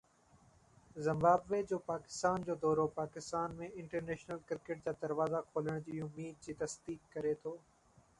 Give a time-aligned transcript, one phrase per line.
[1.07, 6.57] Zimbabwe جو پاڪستان جو دورو پاڪستان ۾ انٽرنيشنل ڪرڪيٽ جا دروازا کولڻ جي اميد جي
[6.63, 7.55] تصديق ڪري ٿو